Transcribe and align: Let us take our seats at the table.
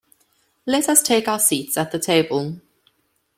Let 0.65 0.89
us 0.89 1.03
take 1.03 1.27
our 1.27 1.37
seats 1.37 1.77
at 1.77 1.91
the 1.91 1.99
table. 1.99 2.59